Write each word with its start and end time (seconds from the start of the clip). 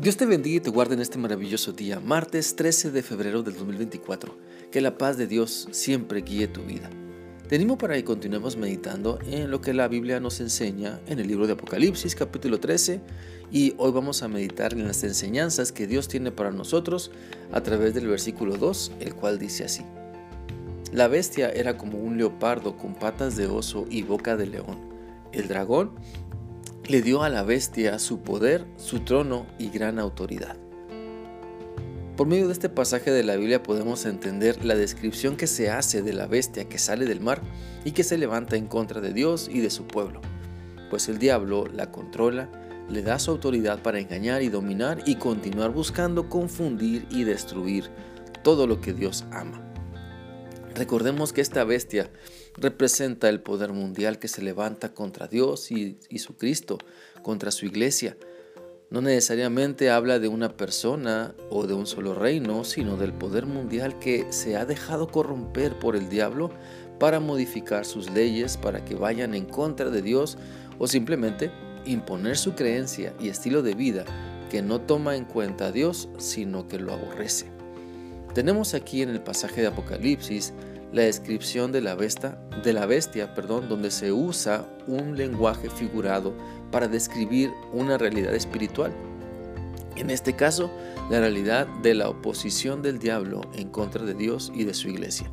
Dios 0.00 0.16
te 0.16 0.24
bendiga 0.24 0.56
y 0.56 0.60
te 0.60 0.70
guarde 0.70 0.94
en 0.94 1.02
este 1.02 1.18
maravilloso 1.18 1.72
día, 1.72 2.00
martes 2.00 2.56
13 2.56 2.90
de 2.90 3.02
febrero 3.02 3.42
del 3.42 3.52
2024. 3.52 4.34
Que 4.72 4.80
la 4.80 4.96
paz 4.96 5.18
de 5.18 5.26
Dios 5.26 5.68
siempre 5.72 6.22
guíe 6.22 6.48
tu 6.48 6.62
vida. 6.62 6.88
Te 7.50 7.62
para 7.76 7.96
que 7.96 8.04
continuemos 8.04 8.56
meditando 8.56 9.18
en 9.26 9.50
lo 9.50 9.60
que 9.60 9.74
la 9.74 9.88
Biblia 9.88 10.18
nos 10.18 10.40
enseña 10.40 11.02
en 11.06 11.18
el 11.18 11.28
libro 11.28 11.46
de 11.46 11.52
Apocalipsis 11.52 12.14
capítulo 12.14 12.58
13 12.60 13.02
y 13.52 13.74
hoy 13.76 13.92
vamos 13.92 14.22
a 14.22 14.28
meditar 14.28 14.72
en 14.72 14.86
las 14.86 15.04
enseñanzas 15.04 15.70
que 15.70 15.86
Dios 15.86 16.08
tiene 16.08 16.32
para 16.32 16.50
nosotros 16.50 17.10
a 17.52 17.60
través 17.62 17.92
del 17.92 18.08
versículo 18.08 18.56
2, 18.56 18.92
el 19.00 19.14
cual 19.14 19.38
dice 19.38 19.64
así. 19.64 19.84
La 20.94 21.08
bestia 21.08 21.50
era 21.50 21.76
como 21.76 21.98
un 21.98 22.16
leopardo 22.16 22.78
con 22.78 22.94
patas 22.94 23.36
de 23.36 23.48
oso 23.48 23.84
y 23.90 24.00
boca 24.00 24.38
de 24.38 24.46
león. 24.46 24.78
El 25.32 25.46
dragón 25.46 25.92
le 26.88 27.02
dio 27.02 27.22
a 27.22 27.28
la 27.28 27.42
bestia 27.42 27.98
su 27.98 28.20
poder, 28.20 28.66
su 28.76 29.00
trono 29.00 29.46
y 29.58 29.70
gran 29.70 29.98
autoridad. 29.98 30.56
Por 32.16 32.26
medio 32.26 32.48
de 32.48 32.52
este 32.52 32.68
pasaje 32.68 33.10
de 33.10 33.22
la 33.22 33.36
Biblia 33.36 33.62
podemos 33.62 34.04
entender 34.04 34.64
la 34.64 34.74
descripción 34.74 35.36
que 35.36 35.46
se 35.46 35.70
hace 35.70 36.02
de 36.02 36.12
la 36.12 36.26
bestia 36.26 36.68
que 36.68 36.78
sale 36.78 37.06
del 37.06 37.20
mar 37.20 37.40
y 37.84 37.92
que 37.92 38.04
se 38.04 38.18
levanta 38.18 38.56
en 38.56 38.66
contra 38.66 39.00
de 39.00 39.12
Dios 39.12 39.48
y 39.50 39.60
de 39.60 39.70
su 39.70 39.86
pueblo, 39.86 40.20
pues 40.90 41.08
el 41.08 41.18
diablo 41.18 41.66
la 41.66 41.90
controla, 41.90 42.50
le 42.90 43.02
da 43.02 43.18
su 43.18 43.30
autoridad 43.30 43.82
para 43.82 44.00
engañar 44.00 44.42
y 44.42 44.48
dominar 44.48 45.02
y 45.06 45.14
continuar 45.14 45.70
buscando 45.70 46.28
confundir 46.28 47.06
y 47.10 47.24
destruir 47.24 47.88
todo 48.42 48.66
lo 48.66 48.80
que 48.80 48.92
Dios 48.92 49.24
ama. 49.30 49.62
Recordemos 50.74 51.32
que 51.32 51.40
esta 51.40 51.64
bestia 51.64 52.10
representa 52.56 53.28
el 53.28 53.40
poder 53.40 53.72
mundial 53.72 54.18
que 54.18 54.28
se 54.28 54.42
levanta 54.42 54.92
contra 54.92 55.26
Dios 55.26 55.70
y, 55.70 55.96
su 56.18 56.36
Cristo, 56.36 56.78
contra 57.22 57.50
su 57.50 57.66
iglesia. 57.66 58.16
No 58.90 59.00
necesariamente 59.00 59.90
habla 59.90 60.18
de 60.18 60.28
una 60.28 60.56
persona 60.56 61.34
o 61.48 61.66
de 61.66 61.74
un 61.74 61.86
solo 61.86 62.14
reino, 62.14 62.64
sino 62.64 62.96
del 62.96 63.12
poder 63.12 63.46
mundial 63.46 63.98
que 64.00 64.32
se 64.32 64.56
ha 64.56 64.66
dejado 64.66 65.08
corromper 65.08 65.78
por 65.78 65.94
el 65.94 66.08
diablo 66.08 66.50
para 66.98 67.20
modificar 67.20 67.86
sus 67.86 68.10
leyes 68.10 68.56
para 68.56 68.84
que 68.84 68.96
vayan 68.96 69.34
en 69.34 69.46
contra 69.46 69.90
de 69.90 70.02
Dios 70.02 70.38
o 70.78 70.88
simplemente 70.88 71.52
imponer 71.84 72.36
su 72.36 72.54
creencia 72.54 73.14
y 73.20 73.28
estilo 73.28 73.62
de 73.62 73.74
vida 73.74 74.04
que 74.50 74.60
no 74.60 74.80
toma 74.80 75.16
en 75.16 75.24
cuenta 75.24 75.66
a 75.66 75.72
Dios, 75.72 76.08
sino 76.18 76.66
que 76.66 76.78
lo 76.78 76.92
aborrece. 76.92 77.46
Tenemos 78.34 78.74
aquí 78.74 79.02
en 79.02 79.10
el 79.10 79.20
pasaje 79.20 79.60
de 79.60 79.68
Apocalipsis 79.68 80.52
la 80.92 81.02
descripción 81.02 81.72
de 81.72 81.80
la 81.80 81.94
bestia, 81.94 82.38
de 82.64 82.72
la 82.72 82.86
bestia 82.86 83.34
perdón, 83.34 83.68
donde 83.68 83.90
se 83.90 84.12
usa 84.12 84.66
un 84.86 85.16
lenguaje 85.16 85.70
figurado 85.70 86.34
para 86.70 86.88
describir 86.88 87.50
una 87.72 87.98
realidad 87.98 88.34
espiritual. 88.34 88.92
En 89.96 90.10
este 90.10 90.34
caso, 90.34 90.70
la 91.10 91.20
realidad 91.20 91.66
de 91.82 91.94
la 91.94 92.08
oposición 92.08 92.82
del 92.82 92.98
diablo 92.98 93.42
en 93.54 93.68
contra 93.68 94.04
de 94.04 94.14
Dios 94.14 94.52
y 94.54 94.64
de 94.64 94.74
su 94.74 94.88
iglesia. 94.88 95.30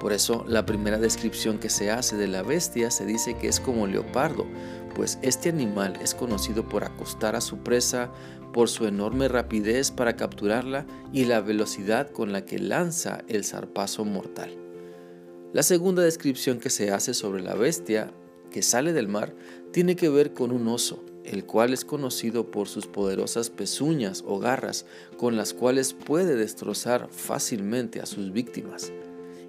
Por 0.00 0.12
eso, 0.12 0.44
la 0.46 0.64
primera 0.64 0.98
descripción 0.98 1.58
que 1.58 1.70
se 1.70 1.90
hace 1.90 2.16
de 2.16 2.28
la 2.28 2.42
bestia 2.42 2.90
se 2.90 3.04
dice 3.04 3.34
que 3.34 3.48
es 3.48 3.58
como 3.58 3.86
leopardo, 3.86 4.46
pues 4.94 5.18
este 5.22 5.48
animal 5.48 5.98
es 6.00 6.14
conocido 6.14 6.68
por 6.68 6.84
acostar 6.84 7.34
a 7.34 7.40
su 7.40 7.58
presa, 7.58 8.10
por 8.52 8.68
su 8.68 8.86
enorme 8.86 9.28
rapidez 9.28 9.90
para 9.90 10.16
capturarla 10.16 10.86
y 11.12 11.24
la 11.24 11.40
velocidad 11.40 12.10
con 12.10 12.32
la 12.32 12.44
que 12.44 12.58
lanza 12.58 13.22
el 13.28 13.44
zarpazo 13.44 14.04
mortal. 14.04 14.67
La 15.54 15.62
segunda 15.62 16.02
descripción 16.02 16.60
que 16.60 16.68
se 16.68 16.90
hace 16.90 17.14
sobre 17.14 17.42
la 17.42 17.54
bestia 17.54 18.12
que 18.50 18.60
sale 18.60 18.92
del 18.92 19.08
mar 19.08 19.34
tiene 19.72 19.96
que 19.96 20.10
ver 20.10 20.34
con 20.34 20.52
un 20.52 20.68
oso, 20.68 21.02
el 21.24 21.46
cual 21.46 21.72
es 21.72 21.86
conocido 21.86 22.50
por 22.50 22.68
sus 22.68 22.86
poderosas 22.86 23.48
pezuñas 23.48 24.22
o 24.26 24.38
garras 24.38 24.84
con 25.16 25.36
las 25.36 25.54
cuales 25.54 25.94
puede 25.94 26.36
destrozar 26.36 27.08
fácilmente 27.10 28.00
a 28.00 28.06
sus 28.06 28.30
víctimas. 28.30 28.92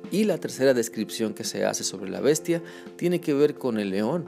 Y 0.10 0.24
la 0.24 0.38
tercera 0.38 0.74
descripción 0.74 1.34
que 1.34 1.44
se 1.44 1.66
hace 1.66 1.84
sobre 1.84 2.10
la 2.10 2.22
bestia 2.22 2.64
tiene 2.96 3.20
que 3.20 3.34
ver 3.34 3.56
con 3.56 3.78
el 3.78 3.90
león, 3.90 4.24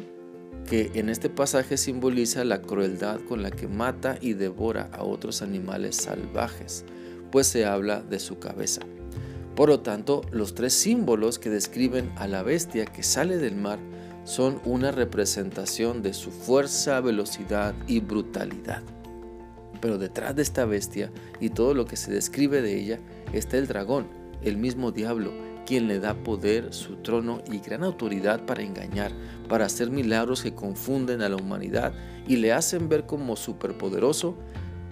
que 0.67 0.91
en 0.96 1.07
este 1.07 1.29
pasaje 1.29 1.78
simboliza 1.78 2.44
la 2.44 2.62
crueldad 2.62 3.22
con 3.22 3.44
la 3.44 3.51
que 3.51 3.69
mata 3.69 4.17
y 4.19 4.34
devora 4.34 4.90
a 4.91 5.03
otros 5.03 5.41
animales 5.41 5.96
salvajes, 5.96 6.84
pues 7.31 7.47
se 7.47 7.66
habla 7.66 8.01
de 8.01 8.19
su 8.19 8.40
cabeza. 8.40 8.81
Por 9.61 9.69
lo 9.69 9.81
tanto, 9.81 10.23
los 10.31 10.55
tres 10.55 10.73
símbolos 10.73 11.38
que 11.38 11.51
describen 11.51 12.11
a 12.16 12.25
la 12.25 12.41
bestia 12.41 12.88
que 12.88 13.03
sale 13.03 13.38
del 13.38 13.55
mar 13.55 13.77
son 14.23 14.59
una 14.66 14.89
representación 14.89 16.01
de 16.01 16.16
su 16.16 16.31
fuerza, 16.31 16.99
velocidad 16.99 17.75
y 17.85 17.99
brutalidad. 17.99 18.81
Pero 19.79 19.99
detrás 19.99 20.35
de 20.35 20.41
esta 20.41 20.66
bestia 20.66 21.11
y 21.39 21.51
todo 21.51 21.75
lo 21.75 21.85
que 21.85 21.95
se 21.95 22.11
describe 22.11 22.63
de 22.63 22.75
ella 22.75 22.99
está 23.33 23.59
el 23.59 23.67
dragón, 23.67 24.07
el 24.41 24.57
mismo 24.57 24.91
diablo, 24.91 25.31
quien 25.67 25.88
le 25.88 25.99
da 25.99 26.16
poder, 26.16 26.73
su 26.73 26.95
trono 26.95 27.43
y 27.51 27.59
gran 27.59 27.83
autoridad 27.83 28.47
para 28.47 28.63
engañar, 28.63 29.11
para 29.47 29.66
hacer 29.66 29.91
milagros 29.91 30.41
que 30.41 30.55
confunden 30.55 31.22
a 31.22 31.29
la 31.29 31.35
humanidad 31.35 31.93
y 32.28 32.38
le 32.38 32.51
hacen 32.51 32.89
ver 32.89 33.05
como 33.05 33.35
superpoderoso 33.35 34.35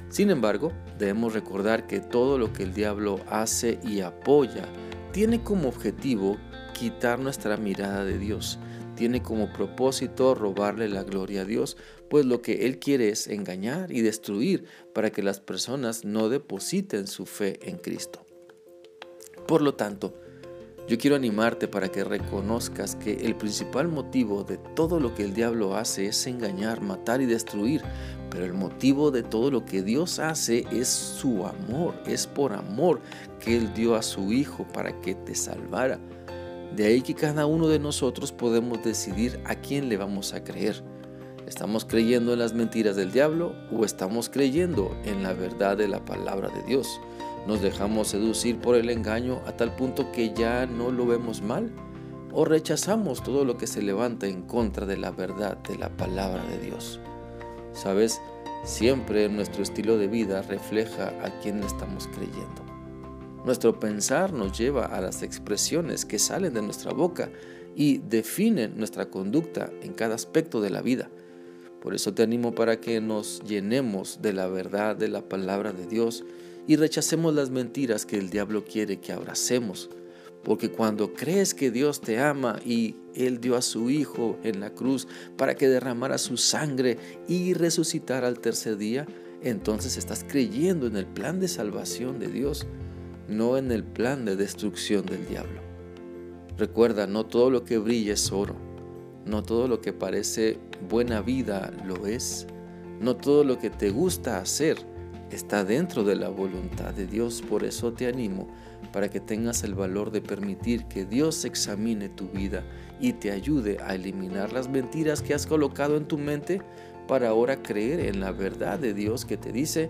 sin 0.09 0.31
embargo, 0.31 0.72
debemos 0.97 1.34
recordar 1.34 1.88
que 1.88 2.00
todo 2.00 2.38
lo 2.38 2.52
que 2.52 2.64
el 2.64 2.74
diablo 2.74 3.20
hace 3.30 3.80
y 3.84 4.02
apoya 4.02 4.66
tiene 5.12 5.44
como 5.44 5.70
objetivo 5.70 6.38
quitar 6.74 7.20
nuestra 7.20 7.58
mirada 7.58 8.06
de 8.06 8.18
Dios, 8.18 8.59
tiene 8.96 9.22
como 9.22 9.53
propósito 9.53 10.36
robarle 10.36 10.90
la 10.90 11.03
gloria 11.03 11.42
a 11.42 11.46
Dios, 11.46 11.78
pues 12.09 12.25
lo 12.25 12.42
que 12.42 12.66
Él 12.66 12.80
quiere 12.80 13.09
es 13.09 13.28
engañar 13.28 13.92
y 13.92 14.02
destruir 14.02 14.66
para 14.94 15.12
que 15.12 15.24
las 15.24 15.40
personas 15.40 16.06
no 16.06 16.30
depositen 16.30 17.08
su 17.08 17.25
fe 17.25 17.59
en 17.69 17.78
Cristo. 17.78 18.25
Por 19.48 19.62
lo 19.62 19.75
tanto, 19.75 20.14
yo 20.90 20.98
quiero 20.98 21.16
animarte 21.16 21.68
para 21.68 21.90
que 21.90 22.04
reconozcas 22.04 22.96
que 22.96 23.14
el 23.28 23.36
principal 23.36 23.88
motivo 23.90 24.44
de 24.44 24.58
todo 24.58 25.00
lo 25.00 25.14
que 25.14 25.24
el 25.24 25.36
diablo 25.36 25.76
hace 25.76 26.08
es 26.08 26.26
engañar, 26.26 26.82
matar 26.82 27.22
y 27.22 27.28
destruir, 27.28 27.84
pero 28.32 28.44
el 28.44 28.56
motivo 28.56 29.12
de 29.12 29.22
todo 29.22 29.52
lo 29.52 29.66
que 29.66 29.84
Dios 29.84 30.18
hace 30.18 30.66
es 30.72 30.88
su 30.88 31.46
amor, 31.46 31.94
es 32.08 32.26
por 32.26 32.54
amor 32.54 33.02
que 33.40 33.56
Él 33.56 33.72
dio 33.76 33.94
a 33.94 34.02
su 34.02 34.34
Hijo 34.34 34.66
para 34.74 35.00
que 35.00 35.14
te 35.14 35.36
salvara. 35.36 36.00
De 36.76 36.88
ahí 36.88 37.04
que 37.04 37.14
cada 37.14 37.46
uno 37.46 37.68
de 37.68 37.78
nosotros 37.78 38.32
podemos 38.32 38.84
decidir 38.84 39.40
a 39.46 39.54
quién 39.54 39.90
le 39.90 39.98
vamos 39.98 40.34
a 40.34 40.44
creer. 40.44 40.84
¿Estamos 41.46 41.86
creyendo 41.86 42.34
en 42.34 42.40
las 42.40 42.54
mentiras 42.54 42.96
del 42.96 43.12
diablo 43.12 43.54
o 43.72 43.86
estamos 43.86 44.28
creyendo 44.28 44.98
en 45.06 45.22
la 45.22 45.34
verdad 45.34 45.78
de 45.78 45.88
la 45.88 46.04
palabra 46.04 46.50
de 46.50 46.64
Dios? 46.64 47.00
¿Nos 47.50 47.64
dejamos 47.64 48.10
seducir 48.10 48.60
por 48.60 48.76
el 48.76 48.92
engaño 48.92 49.42
a 49.48 49.58
tal 49.58 49.76
punto 49.76 50.12
que 50.12 50.36
ya 50.36 50.68
no 50.68 50.92
lo 50.92 51.08
vemos 51.08 51.42
mal? 51.42 51.72
¿O 52.32 52.46
rechazamos 52.46 53.24
todo 53.24 53.44
lo 53.44 53.58
que 53.58 53.66
se 53.66 53.82
levanta 53.82 54.28
en 54.28 54.44
contra 54.44 54.86
de 54.86 54.98
la 54.98 55.10
verdad 55.10 55.58
de 55.58 55.76
la 55.76 55.90
palabra 55.90 56.44
de 56.46 56.60
Dios? 56.60 57.00
Sabes, 57.74 58.22
siempre 58.66 59.28
nuestro 59.30 59.64
estilo 59.64 59.98
de 59.98 60.08
vida 60.08 60.44
refleja 60.44 61.08
a 61.24 61.40
quién 61.40 61.62
le 61.62 61.66
estamos 61.66 62.08
creyendo. 62.10 62.64
Nuestro 63.44 63.80
pensar 63.80 64.31
nos 64.31 64.56
lleva 64.56 64.86
a 64.86 65.02
las 65.02 65.24
expresiones 65.24 66.06
que 66.06 66.20
salen 66.20 66.54
de 66.54 66.62
nuestra 66.62 66.94
boca 66.94 67.31
y 67.76 67.98
definen 67.98 68.78
nuestra 68.78 69.10
conducta 69.10 69.72
en 69.81 69.94
cada 69.94 70.14
aspecto 70.14 70.62
de 70.62 70.70
la 70.70 70.84
vida. 70.84 71.10
Por 71.81 71.96
eso 71.96 72.14
te 72.14 72.22
animo 72.22 72.54
para 72.54 72.80
que 72.80 73.02
nos 73.02 73.42
llenemos 73.42 74.20
de 74.22 74.34
la 74.34 74.46
verdad 74.46 74.96
de 74.96 75.08
la 75.08 75.24
palabra 75.24 75.74
de 75.74 75.88
Dios 75.88 76.24
y 76.68 76.75
rechacemos 76.75 77.34
las 77.34 77.50
mentiras 77.50 78.06
que 78.06 78.18
el 78.18 78.30
diablo 78.30 78.64
quiere 78.66 79.00
que 79.00 79.12
abracemos. 79.12 79.90
Porque 80.44 80.72
cuando 80.72 81.14
crees 81.14 81.53
que 81.53 81.70
Dios 81.70 82.00
te 82.00 82.20
ama 82.20 82.59
y 82.66 82.96
Él 83.14 83.42
dio 83.42 83.56
a 83.56 83.62
su 83.62 83.90
Hijo 83.90 84.38
en 84.44 84.59
la 84.59 84.74
cruz 84.74 85.08
para 85.38 85.56
que 85.56 85.68
derramara 85.68 86.18
su 86.18 86.38
sangre 86.38 86.98
y 87.28 87.54
resucitara 87.54 88.28
al 88.28 88.39
tercer 88.39 88.78
día, 88.78 89.06
entonces 89.42 89.98
estás 89.98 90.25
creyendo 90.28 90.88
en 90.88 90.95
el 90.95 91.06
plan 91.06 91.39
de 91.39 91.48
salvación 91.48 92.19
de 92.19 92.28
Dios, 92.28 92.68
no 93.28 93.57
en 93.57 93.72
el 93.72 93.84
plan 93.84 94.25
de 94.25 94.36
destrucción 94.36 95.06
del 95.06 95.28
diablo. 95.28 95.62
Recuerda, 96.57 97.07
no 97.07 97.25
todo 97.25 97.50
lo 97.50 97.63
que 97.63 97.78
brilla 97.78 98.13
es 98.13 98.31
oro, 98.31 98.56
no 99.25 99.44
todo 99.44 99.68
lo 99.68 99.81
que 99.81 99.94
parece 99.94 100.57
buena 100.89 101.22
vida 101.22 101.72
lo 101.86 102.07
es, 102.07 102.48
no 103.00 103.16
todo 103.16 103.44
lo 103.44 103.60
que 103.60 103.69
te 103.69 103.92
gusta 103.92 104.39
hacer 104.39 104.78
está 105.36 105.64
dentro 105.64 106.04
de 106.04 106.16
la 106.16 106.30
voluntad 106.30 106.94
de 106.94 107.06
Dios. 107.06 107.42
Por 107.42 107.64
eso 107.64 107.94
te 107.94 108.08
animo 108.08 108.48
para 108.92 109.10
que 109.10 109.20
tengas 109.20 109.64
el 109.64 109.76
valor 109.76 110.12
de 110.12 110.22
permitir 110.22 110.86
que 110.86 111.06
Dios 111.06 111.46
examine 111.46 112.10
tu 112.10 112.28
vida 112.28 112.64
y 113.00 113.14
te 113.14 113.31
ayude 113.31 113.78
a 113.86 113.96
eliminar 113.96 114.54
las 114.54 114.70
mentiras 114.70 115.22
que 115.22 115.34
has 115.34 115.46
colocado 115.46 115.98
en 115.98 116.06
tu 116.06 116.18
mente 116.18 116.62
para 117.08 117.30
ahora 117.30 117.62
creer 117.62 118.00
en 118.02 118.20
la 118.20 118.31
verdad 118.31 118.80
de 118.80 118.94
Dios 118.94 119.26
que 119.26 119.38
te 119.38 119.52
dice 119.52 119.90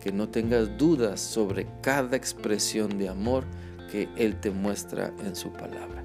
que 0.00 0.12
no 0.12 0.28
tengas 0.28 0.78
dudas 0.78 1.20
sobre 1.20 1.66
cada 1.82 2.16
expresión 2.16 2.98
de 2.98 3.08
amor 3.08 3.44
que 3.90 4.08
Él 4.16 4.38
te 4.40 4.50
muestra 4.50 5.12
en 5.24 5.36
su 5.36 5.52
palabra. 5.52 6.04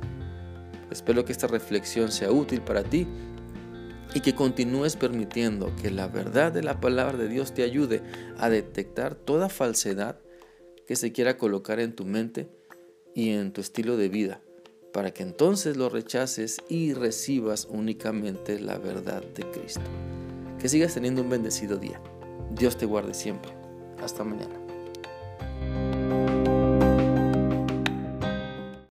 Espero 0.92 1.24
que 1.26 1.31
esta 1.31 1.48
reflexión 1.48 2.12
sea 2.12 2.31
útil 2.31 2.62
para 2.62 2.84
ti 2.84 3.08
y 4.13 4.22
que 4.22 4.36
continúes 4.36 4.96
permitiendo 4.96 5.75
que 5.81 5.92
la 5.92 6.07
verdad 6.07 6.52
de 6.52 6.63
la 6.63 6.80
palabra 6.80 7.18
de 7.18 7.28
Dios 7.28 7.54
te 7.54 7.63
ayude 7.63 8.02
a 8.38 8.50
detectar 8.50 9.16
toda 9.16 9.50
falsedad 9.50 10.19
que 10.88 10.96
se 10.96 11.12
quiera 11.12 11.38
colocar 11.38 11.80
en 11.80 11.96
tu 11.96 12.06
mente 12.06 12.50
y 13.13 13.31
en 13.31 13.52
tu 13.52 13.62
estilo 13.62 13.98
de 13.98 14.10
vida, 14.10 14.42
para 14.94 15.12
que 15.12 15.24
entonces 15.24 15.78
lo 15.78 15.90
rechaces 15.90 16.62
y 16.69 16.94
recibas 16.94 17.68
únicamente 17.69 18.60
la 18.60 18.78
verdad 18.78 19.24
de 19.24 19.50
Cristo. 19.50 19.81
Que 20.60 20.69
sigas 20.69 20.94
teniendo 20.94 21.22
un 21.22 21.30
bendecido 21.30 21.78
día. 21.78 22.02
Dios 22.52 22.78
te 22.78 22.86
guarde 22.86 23.13
siempre. 23.13 23.52
Hasta 24.02 24.24
mañana. 24.24 24.65